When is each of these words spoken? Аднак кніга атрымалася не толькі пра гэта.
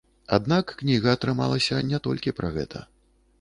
Аднак 0.37 0.71
кніга 0.79 1.13
атрымалася 1.17 1.83
не 1.91 2.01
толькі 2.09 2.35
пра 2.41 2.49
гэта. 2.57 2.83